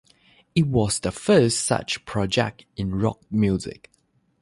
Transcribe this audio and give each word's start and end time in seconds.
It 0.55 0.65
was 0.65 0.97
the 0.99 1.11
first 1.11 1.59
such 1.59 2.05
project 2.05 2.65
in 2.75 2.95
rock 2.95 3.21
music. 3.31 3.91